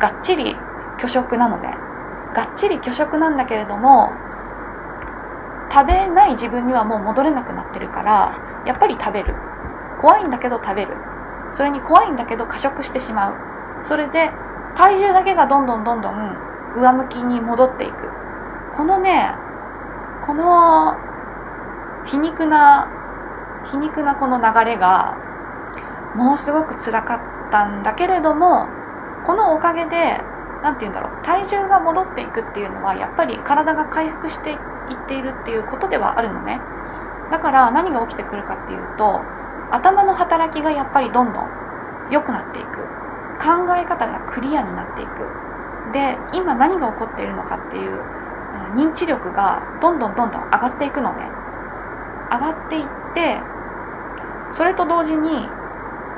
[0.00, 0.56] がっちり
[0.98, 1.68] 拒食なので
[2.34, 4.12] がっちり拒食なんだけれども
[5.70, 8.32] 食べない自分にはもう戻れなくなってるから
[8.64, 9.34] やっぱり食べる。
[10.00, 10.96] 怖いんだけど食べる。
[11.52, 13.45] それに怖いんだけど過食してしまう。
[13.84, 14.30] それで
[14.74, 16.36] 体重だけがどんどんどんどん
[16.76, 17.94] 上向きに戻っていく。
[18.76, 19.32] このね
[20.26, 20.94] この
[22.04, 22.88] 皮肉な
[23.70, 25.16] 皮肉なこの流れが
[26.14, 28.66] ものすごく辛かったんだけれども
[29.26, 30.20] このおかげで
[30.62, 34.58] 何て言うんだろう体重が戻っていくっていうのはやっぱり体が回復していっ
[35.08, 36.60] ているっていうことではあるのね。
[37.30, 39.20] だから何が起きてくるかっていうと
[39.72, 41.50] 頭の働きがやっぱりどんどん
[42.10, 43.05] 良くなっていく。
[43.38, 45.12] 考え方がクリアになっていく。
[45.92, 48.00] で今何が起こっているのかっていう
[48.74, 51.30] 認知力がどんどんどんどん上がっていくのね。
[52.30, 53.40] 上がっていって
[54.52, 55.48] それと同時に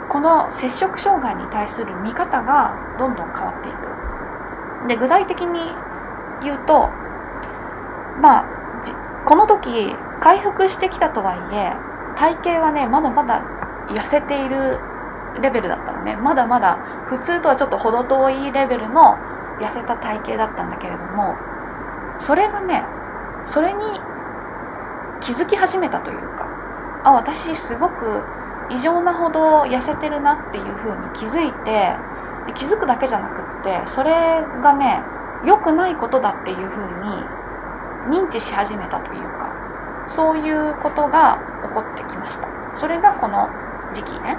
[0.09, 4.89] この摂食障害に対する見方がどんどん変わっていく。
[4.89, 5.61] で具体的に
[6.43, 6.89] 言うと
[8.23, 8.45] まあ
[9.27, 11.73] この時回復してきたとはいえ
[12.17, 13.43] 体型はねまだまだ
[13.89, 14.81] 痩せている
[15.41, 16.17] レベルだったのね。
[16.17, 19.17] まだまだ普通とはちょっと程遠いレベルの
[19.61, 21.35] 痩せた体型だったんだけれども
[22.19, 22.85] それがね
[23.47, 23.79] それに
[25.21, 26.47] 気づき始めたというか
[27.05, 28.23] あ私すごく
[28.71, 31.97] 異常なほど痩せてるなっていう風に気づいて
[32.47, 34.11] で気づくだけじゃなくってそれ
[34.63, 35.03] がね
[35.45, 39.53] 良くないことだっていう風に認知し始めたというか
[40.09, 42.49] そういうことが起こってきました。
[42.75, 43.49] それがこの
[43.95, 44.39] 時期ね。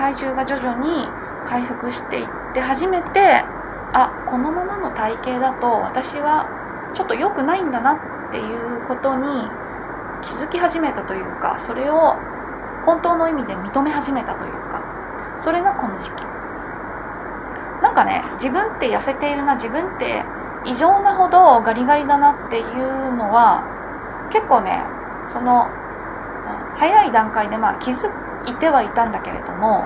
[0.00, 1.06] 体重が徐々に
[1.44, 3.44] 回復していって初めて
[3.92, 6.48] あこのままの体型だと私は
[6.96, 9.44] ちょっと良くないんだなっていうことに
[10.22, 12.16] 気づき始めたというかそれを
[12.86, 16.24] 本当の意味で認め始めたというかそれがこの時期。
[17.82, 20.22] なんかね自分って痩せているな自分って
[20.64, 23.64] 異常なほどガリガリだなっていうのは
[24.32, 24.84] 結構ね
[25.28, 25.68] その
[26.76, 28.08] 早い段階でまあ気づ
[28.46, 29.84] いてはいたんだけれども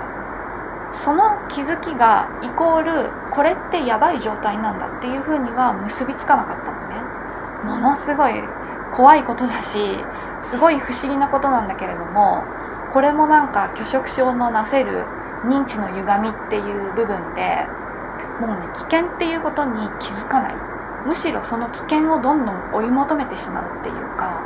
[0.95, 6.95] その気づきがイコールこれってやばい状態なんだっていうふうには結びつかなかったのね。
[7.64, 8.34] ものすごい
[8.92, 9.78] 怖いことだし
[10.42, 12.45] すごい不思議なことなんだけれども
[12.92, 15.05] これもなんか拒食症のなせる
[15.45, 17.66] 認知の歪みっていう部分で
[18.40, 20.55] もうね危険っていうことに気づかない。
[21.07, 24.40] むしろその危険をどんどん追い求めてしまうっていうか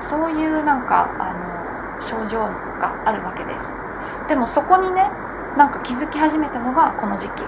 [0.00, 2.40] そういうなんかあの症状
[2.80, 3.66] があるわけです。
[4.28, 5.10] でもそこにね
[5.56, 7.42] なんか気づき始めたのがこの時期。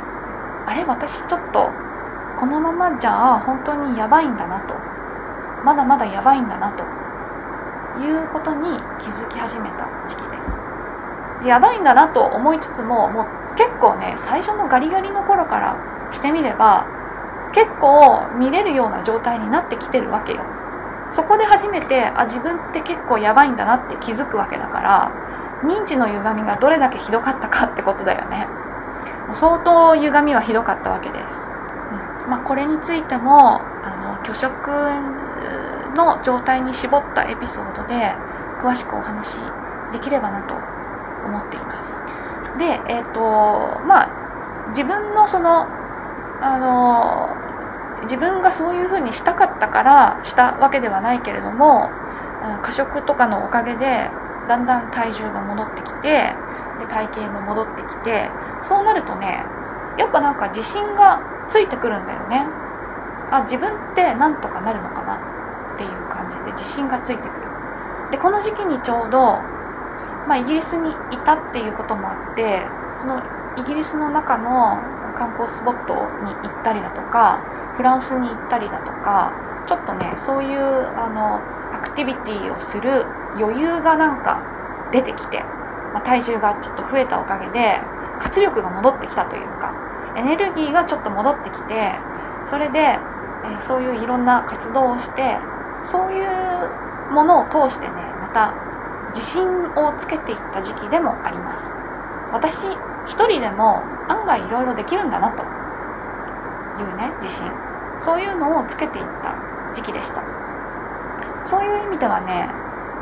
[0.66, 0.84] あれ？
[0.84, 1.70] 私ちょっと
[2.38, 4.74] このままじゃ本当にやばいんだなと。
[5.64, 6.82] まだまだやばいんだなと。
[8.00, 10.26] いうことに気づき始めた時期で
[11.42, 11.46] す。
[11.46, 13.26] やばいんだなと思いつつももう
[13.57, 15.76] 結構ね最初のガリガリの頃から
[16.11, 16.86] してみれば
[17.53, 20.40] 結構見れるような状態になってきてるわけよ。
[21.12, 25.12] そこで初めてあ自分って結構やばいんだなって気づくわけだから
[25.62, 28.48] 認知の歪みがどれだけひどかったかってことだよね。
[29.34, 31.22] 相当歪みはひどかったわけです、
[32.24, 32.30] うん。
[32.30, 34.70] まあ、これについてもあの拒食
[35.94, 38.12] の状態に絞ったエピソードで
[38.60, 39.34] 詳しくお話し
[39.92, 40.54] できればなと
[41.26, 42.58] 思っています。
[42.58, 45.66] でえっ、ー、とまあ自分のその
[46.40, 47.36] あの
[48.04, 51.90] 自分がそういうふうにしたかったからしたわけではないけれども
[52.62, 54.10] 過食とかのおかげで
[54.49, 56.34] だんだん体重が戻ってきて
[56.80, 58.28] で体型も戻ってきて
[58.62, 59.45] そうなるとね
[59.99, 61.20] やっぱなんか自信が
[61.51, 62.47] ついてくるんだよね。
[63.30, 65.16] あ自分ってなんとかなるのかな
[65.74, 67.53] っていう感じで自信がついてくる。
[68.11, 69.40] でこの時期にちょうど、
[70.28, 72.62] まあ、イギリスにいたっていうこともあって
[73.01, 73.22] その
[73.57, 74.78] イギリスの中の
[75.16, 77.40] 観光スポットに行ったりだとか
[77.76, 79.32] フランスに行ったりだとか
[79.66, 81.40] ちょっとねそういうあの
[81.93, 83.05] アクティビティをする
[83.36, 84.40] 余裕がなんか
[84.93, 85.45] 出てきて、
[85.93, 87.80] まあ、体重がちょっと増えたおかげで
[88.18, 89.76] 活力が戻ってきたというか
[90.16, 91.93] エネルギーがちょっと戻ってきて
[92.49, 95.36] それで、えー、そういういろんな活動をして
[95.84, 97.93] そういうものを通してね
[98.24, 98.57] また
[99.12, 101.68] 自信をつけていった時期でもあります。
[102.32, 102.57] 私
[103.05, 105.45] 一人でも案外いろいろできるんだなと
[106.80, 107.45] いうね自信。
[108.01, 109.36] そういうのをつけていった
[109.74, 110.32] 時期でした。
[111.45, 112.49] そういう意味ではね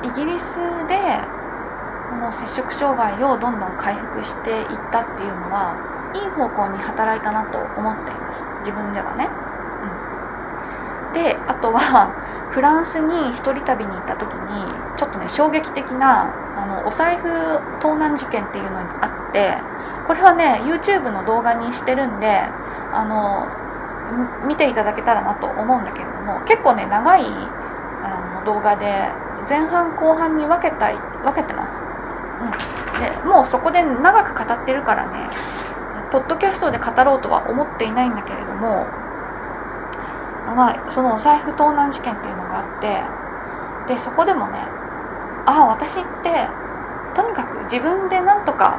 [0.03, 0.55] イギリス
[0.89, 0.97] で
[2.11, 5.77] この摂食障害をどんどん回復していったっていうのは
[6.15, 8.43] いい方向に働いたなと思っています。
[8.67, 9.29] 自分ではね、
[11.07, 12.11] うん、であとは
[12.51, 16.27] フランスに一人旅に行った時にちょっとね衝撃的な
[16.57, 19.57] あのお財布盗難事件っていうのがあって
[20.09, 22.43] これはね YouTube の動画にしてるんで
[22.93, 23.47] あの
[24.49, 27.25] 見ていただけたらなと思うんだけれども結構ね長い
[28.45, 29.09] 動画で
[29.49, 31.75] 前半後半に分けたい分けてます、
[32.97, 35.31] うん、でもうそこで長く語ってるからね
[36.13, 38.87] ポッドキャストで語ろうとは思っていないんだけれども
[40.55, 44.59] まあそのお財布盗難事件っていうのがあってでそこでもね
[45.47, 46.49] ああ私って
[47.15, 48.79] とにかく自分でなんとか、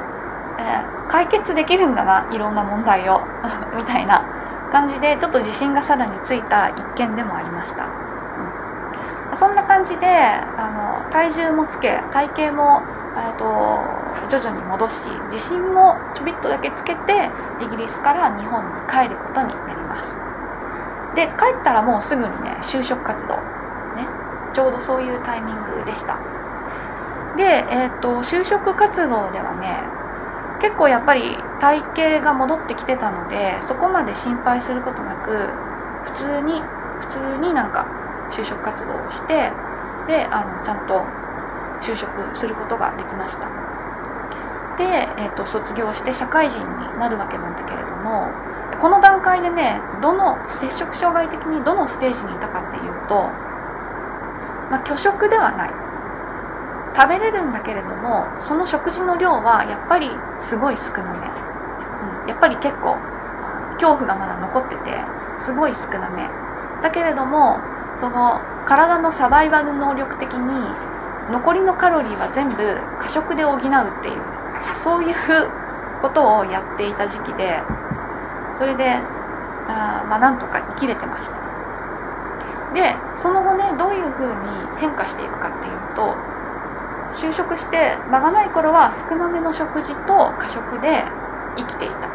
[0.59, 3.21] えー、解決できるんだないろんな問題を
[3.75, 4.23] みたいな
[4.71, 7.87] 感じでちょっと自信がさらについた一件でもありました、
[9.35, 12.83] そんな感じであの体重もつけ体型も、
[13.15, 13.47] えーと、
[14.29, 14.95] 徐々に戻し
[15.31, 20.15] 自信もちょびっとだけつけてイギリスから日本に帰ることになります。
[21.15, 23.35] で帰ったらもうすぐにね就職活動
[23.95, 24.07] ね
[24.53, 26.19] ちょうどそういうタイミングでした。
[27.35, 29.83] で、えーと就職活動ではね
[30.61, 31.81] 結構やっぱり体
[32.19, 35.49] 型が戻ってきてたのでそこまで心配することなく
[36.05, 36.61] 普通に
[37.01, 37.87] 普通になんか
[38.31, 39.51] 就職活動をして
[40.07, 41.03] であのちゃんと
[41.81, 43.49] 就職することができました。
[44.77, 44.85] で、
[45.17, 48.31] えーと、卒業して社会人になるわけなんだけれども
[48.79, 53.15] この段階でねどの摂食障害的にどのステージにいたかっていうと、
[54.71, 55.91] まあ、拒食ではない。
[56.93, 60.11] 食べれるんだけれどもその食事の量はやっぱり
[60.41, 62.97] すごい少なめ、うん、やっぱり結構
[63.79, 64.91] 恐怖がまだ残ってて
[65.39, 66.27] すごい少なめ。
[66.81, 67.59] だけれども
[68.01, 70.75] その体のサバイバル能力的に
[71.31, 72.57] 残りのカロリーは全部
[72.99, 74.21] 過食で補うっていう
[74.75, 75.15] そういう
[76.01, 77.61] ことをやっていた時期で
[78.57, 78.89] それで
[79.69, 81.39] あまあなんとか生きれてました。
[82.73, 86.15] でその後ねどういうふうに変化していくかっていうと
[87.13, 91.03] 就職して間がない頃は少なめの食事と過食で
[91.57, 92.09] 生きていた。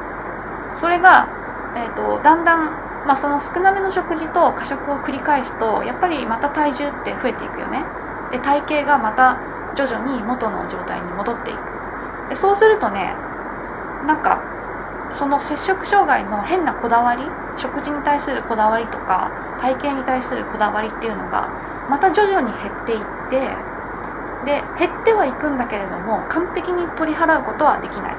[0.80, 1.28] それが、
[1.76, 7.84] えーと、だんだん、まあ、その少なめの食事と過食を繰り返すとやっぱりまた体重って増えていくよね。
[8.32, 9.38] で体型がまた
[9.76, 11.58] 徐々に元の状態に戻っていく。
[12.30, 13.14] でそうするとね
[14.06, 14.42] なんか
[15.12, 17.22] その摂食障害の変なこだわり
[17.56, 19.30] 食事に対するこだわりとか
[19.60, 21.48] 体型に対するこだわりっていうのが
[21.88, 23.00] また徐々に減っていっ
[23.30, 23.38] て
[24.44, 28.16] で減ってはいくんだけれども完璧に取り払うことはできない。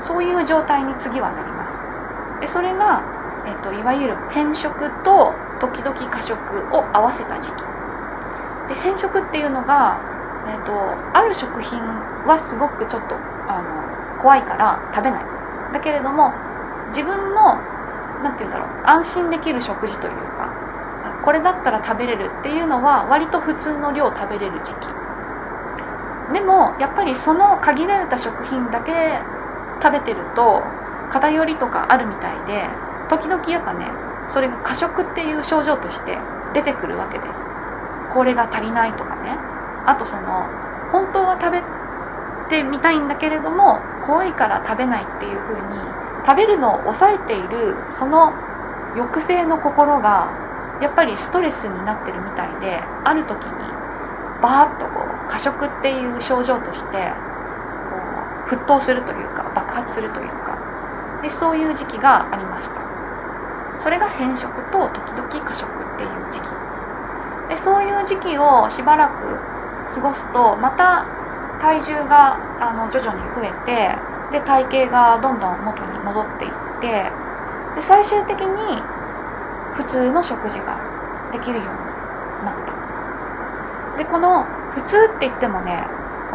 [0.00, 2.40] そういう状態に次はなります。
[2.40, 3.02] でそれが、
[3.46, 6.36] えーと、いわゆる変色と時々過食
[6.72, 7.62] を合わせた時期。
[8.68, 9.98] で変色っていうのが、
[10.46, 10.72] えーと、
[11.12, 11.78] ある食品
[12.26, 13.16] はすごくちょっと
[13.48, 13.62] あ
[14.16, 15.24] の怖いから食べない。
[15.72, 16.32] だけれども
[16.88, 17.58] 自分の
[18.22, 20.50] 何て言うんだろう安心できる食事というか
[21.24, 24.88] これだったら食べれるっていうのは割と普通の量食べれる時期。
[26.32, 28.92] でもやっぱりその限られた食品だけ
[29.82, 30.62] 食べてると
[31.10, 32.68] 偏りとかあるみたいで
[33.10, 33.90] 時々やっぱね
[34.30, 36.16] それが過食っていう症状として
[36.54, 37.30] 出てくるわけです。
[38.14, 39.36] これが足りないとかね。
[39.86, 40.46] あとその
[40.92, 41.62] 本当は食べ
[42.48, 45.78] てみたいんだけれども怖いから食べないっていう風に
[46.26, 48.32] 食べるのを抑えているその
[48.96, 50.30] 抑制の心が
[50.80, 53.50] やっぱりストレスになってるみたいである時に
[54.42, 57.12] バーッとこう過食っていう症状として
[57.90, 57.96] こ
[58.46, 60.70] う沸騰するというか爆発するというか。
[61.22, 62.79] でそういう時期がありました。
[63.80, 66.44] それが変色と時々過食っていう時期。
[67.48, 69.50] でそういう時期をしばらく
[69.94, 71.04] 過ごすとまた
[71.58, 73.98] 体重があの徐々に増えて
[74.30, 77.10] で体型がどんどん元に戻っていって
[77.74, 78.82] で最終的に
[79.74, 80.78] 普通の食事が
[81.32, 81.74] できるよう
[82.40, 83.98] になった。
[83.98, 85.84] でこの普通って言ってもね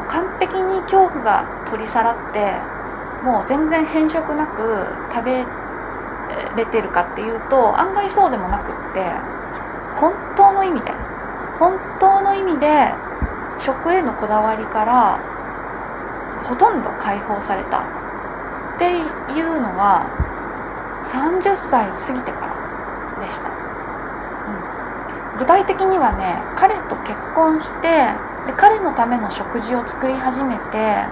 [0.09, 2.51] 完璧に恐怖が取り去らって
[3.23, 5.45] もう全然変色なく食べ
[6.55, 9.03] れてるかっていうと案外そうでもなくって
[9.99, 10.91] 本当の意味で
[11.59, 12.93] 本当の意味で
[13.59, 15.19] 食へのこだわりから
[16.43, 18.05] ほとんど解放された。
[18.75, 20.03] っていうのは
[21.07, 28.11] 30歳を過ぎてからでした、うん、具体的にはね彼と結婚して
[28.51, 31.07] で彼のための食事を作り始めて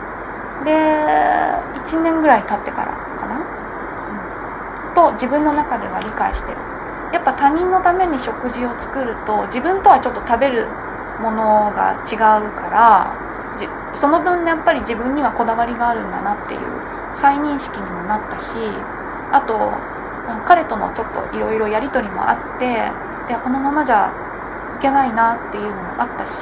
[0.67, 0.71] で
[1.87, 3.12] 1年ぐらい経ってから、
[4.95, 6.57] と自分の中では理解してる。
[7.13, 10.65] やっぱ他人のために食事を作ると自分とはちょっと食べる
[11.21, 12.17] ものが違う
[12.57, 16.59] からその分やっぱり自分にはこだわりがあるんだなっていう
[17.13, 18.49] 再認識にもなったし
[19.31, 19.77] あと
[20.47, 22.89] 彼とのちょっといろいろやり取りもあって
[23.29, 24.09] でこのままじゃ
[24.79, 26.41] いけないなっていうのもあったし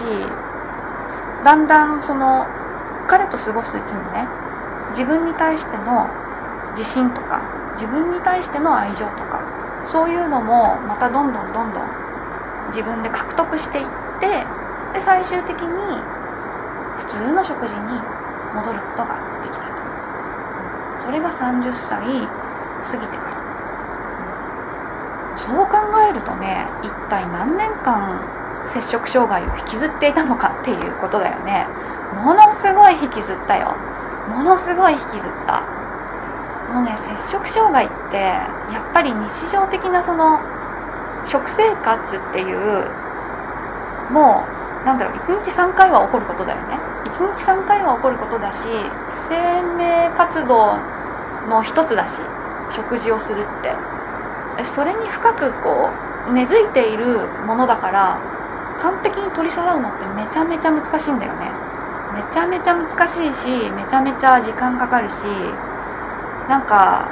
[1.43, 2.47] だんだんその
[3.07, 4.25] 彼と過ごすうちにね
[4.91, 6.07] 自分に対しての
[6.77, 9.41] 自信とか自分に対しての愛情とか
[9.85, 11.83] そういうのもまたどんどんどんどん
[12.69, 13.87] 自分で獲得していっ
[14.19, 14.45] て
[14.93, 15.67] で最終的に
[16.99, 17.99] 普通の食事に
[18.53, 19.71] 戻ることができたと。
[21.03, 22.27] それが30歳
[22.83, 23.41] 過ぎてから。
[25.37, 25.77] そう考
[26.09, 28.21] えるとね一体何年間
[28.67, 31.65] 摂食障害を引きずっていたのかっていうことだよね。
[32.13, 33.75] ものすごい引きずったよ。
[34.29, 35.80] ものすごい引きずった。
[36.71, 40.39] もうね摂食障害ってやっぱり日常的なその
[41.25, 42.87] 食生活っていう
[44.11, 44.45] も
[44.83, 46.79] うなんだろう1日3回は起こることだよね。
[47.05, 48.59] 1日3回は起こることだし
[49.27, 50.77] 生命活動
[51.49, 52.13] の一つだし
[52.71, 53.75] 食事をするって。
[54.75, 55.89] それに深くこ
[56.29, 58.19] う根付いているものだから
[58.79, 61.49] 完璧に取り去らうのってめちゃめちゃ難しいんだよね。
[62.13, 65.15] めちゃめちゃ難しいしめちゃめちゃ時間かかるし
[66.51, 67.07] なんか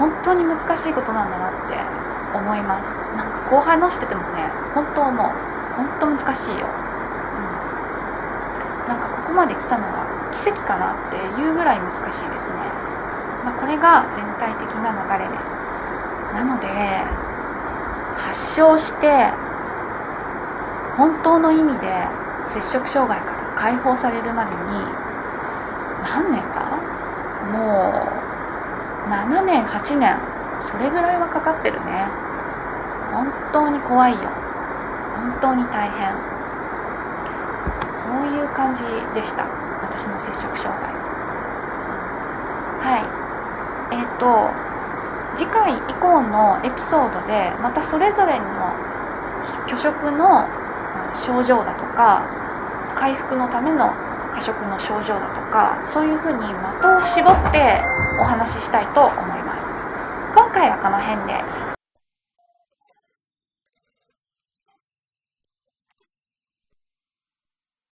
[0.00, 1.76] 本当に難しいことなんだなって
[2.32, 2.88] 思います。
[3.14, 5.28] なんか後輩のしててもね本当思う。
[5.76, 6.70] 本当難しいよ、う
[8.84, 12.28] ん、なんかここまで来たのは奇跡かなっていうぐらい難しいですね、
[13.44, 15.44] まあ、これが全体的な流れです。
[16.32, 16.68] なので
[18.16, 19.32] 発症して
[20.96, 22.08] 本当の意味で
[22.52, 24.56] 摂食障害から解放されるまでに
[26.04, 26.80] 何年か？
[27.52, 28.01] もう
[29.12, 30.16] 7年8年
[30.62, 32.08] それぐらいはかかってるね。
[33.12, 34.30] 本当に怖いよ。
[35.20, 36.16] 本当に大変。
[38.00, 38.80] そういう感じ
[39.12, 39.44] でした。
[39.84, 40.88] 私の摂食障害。
[42.80, 43.04] は
[43.92, 43.96] い。
[43.96, 44.48] えっ、ー、と
[45.36, 48.72] 次回以降のエピソードでまたそれぞれの
[49.68, 50.48] 拒食の
[51.12, 52.24] 症状だとか
[52.96, 53.92] 回復のための
[54.32, 59.62] 過食の症状だとかそういうふうに的を絞ってお話ししたいと思います。
[60.34, 61.71] 今回はこの辺で。